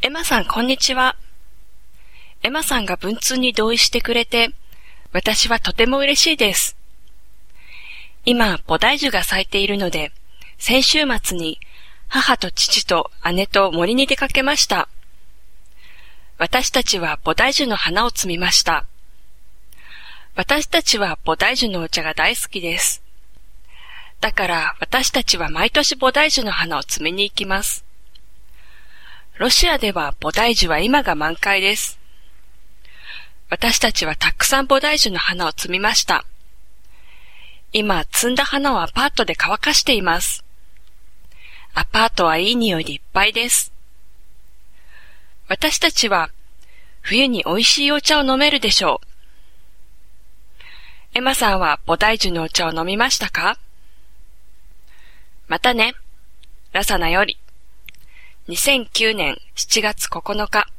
[0.00, 1.16] エマさん、こんにちは。
[2.44, 4.50] エマさんが文通に同意してくれて、
[5.12, 6.76] 私はとても嬉しいです。
[8.24, 10.12] 今、菩提樹が咲いているので、
[10.56, 11.58] 先週末に
[12.06, 14.88] 母と父と姉と森に出かけました。
[16.38, 18.86] 私たちは菩提樹の花を摘みました。
[20.36, 23.02] 私たちは菩提樹のお茶が大好きです。
[24.20, 27.87] だから私たちは毎年菩提樹の花を摘みに行きます。
[29.38, 32.00] ロシアでは菩提樹は今が満開です。
[33.48, 36.24] 私たちはたくさん菩提樹の花を摘みました。
[37.72, 40.44] 今、摘んだ花をアパートで乾かしています。
[41.72, 43.72] アパートはいい匂いでいっぱいです。
[45.46, 46.30] 私たちは
[47.00, 49.00] 冬に美味しいお茶を飲めるでしょ
[51.14, 51.18] う。
[51.18, 53.56] エマさんは菩提樹のお茶を飲みましたか？
[55.46, 55.94] またね。
[56.72, 57.37] ラサナより。
[58.48, 60.77] 2009年7月9日。